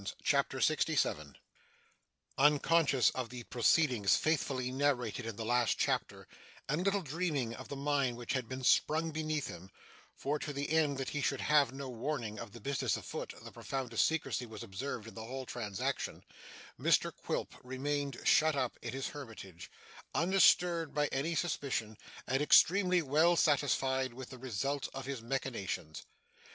CHAPTER 0.23 0.59
67 0.59 1.35
Unconscious 2.35 3.11
of 3.11 3.29
the 3.29 3.43
proceedings 3.43 4.15
faithfully 4.15 4.71
narrated 4.71 5.27
in 5.27 5.35
the 5.35 5.45
last 5.45 5.77
chapter, 5.77 6.27
and 6.67 6.83
little 6.83 7.03
dreaming 7.03 7.53
of 7.53 7.67
the 7.67 7.75
mine 7.75 8.15
which 8.15 8.33
had 8.33 8.49
been 8.49 8.63
sprung 8.63 9.11
beneath 9.11 9.45
him 9.45 9.69
(for, 10.15 10.39
to 10.39 10.51
the 10.53 10.71
end 10.71 10.97
that 10.97 11.09
he 11.09 11.21
should 11.21 11.41
have 11.41 11.71
no 11.71 11.87
warning 11.87 12.39
of 12.39 12.51
the 12.51 12.59
business 12.59 12.97
a 12.97 13.03
foot, 13.03 13.35
the 13.43 13.51
profoundest 13.51 14.07
secrecy 14.07 14.47
was 14.47 14.63
observed 14.63 15.07
in 15.07 15.13
the 15.13 15.25
whole 15.25 15.45
transaction), 15.45 16.23
Mr 16.79 17.15
Quilp 17.15 17.53
remained 17.63 18.19
shut 18.23 18.55
up 18.55 18.79
in 18.81 18.93
his 18.93 19.09
hermitage, 19.09 19.69
undisturbed 20.15 20.95
by 20.95 21.05
any 21.11 21.35
suspicion, 21.35 21.95
and 22.25 22.41
extremely 22.41 23.03
well 23.03 23.35
satisfied 23.35 24.15
with 24.15 24.31
the 24.31 24.39
result 24.39 24.89
of 24.95 25.05
his 25.05 25.21
machinations. 25.21 26.05